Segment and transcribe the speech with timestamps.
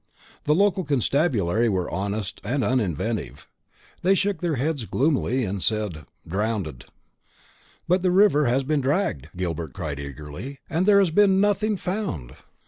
[0.45, 3.47] The local constabulary were honest and uninventive.
[4.01, 6.85] They shook their heads gloomily, and said "Drownded."
[7.87, 12.33] "But the river has been dragged," Gilbert cried eagerly, "and there has been nothing found."